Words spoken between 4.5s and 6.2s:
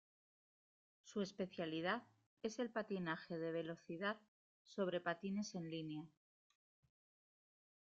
sobre patines en línea.